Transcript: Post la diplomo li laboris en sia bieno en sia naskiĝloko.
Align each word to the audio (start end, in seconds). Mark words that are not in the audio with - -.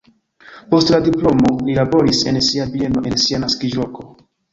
Post 0.69 0.91
la 0.93 0.99
diplomo 1.07 1.51
li 1.67 1.75
laboris 1.79 2.21
en 2.31 2.39
sia 2.47 2.65
bieno 2.77 3.05
en 3.11 3.19
sia 3.25 3.41
naskiĝloko. 3.45 4.09